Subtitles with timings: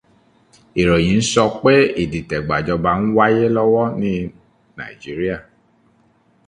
[0.79, 4.11] Ìròyìn n sọ pé ìdìtẹ̀ gbàjọba n wáyé lọ́wọ́ ní
[4.77, 5.37] Nàíjíríà.